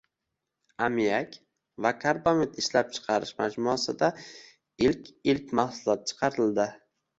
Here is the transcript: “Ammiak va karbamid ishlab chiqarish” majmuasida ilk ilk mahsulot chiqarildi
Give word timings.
“Ammiak 0.85 1.35
va 1.87 1.91
karbamid 2.05 2.57
ishlab 2.63 2.89
chiqarish” 2.97 3.35
majmuasida 3.43 4.11
ilk 4.89 5.15
ilk 5.35 5.57
mahsulot 5.63 6.11
chiqarildi 6.11 6.69